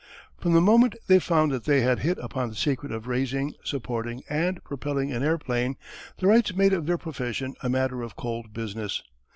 [0.41, 4.23] _]From the moment they found that they had hit upon the secret of raising, supporting,
[4.27, 5.77] and propelling an airplane,
[6.17, 9.03] the Wrights made of their profession a matter of cold business.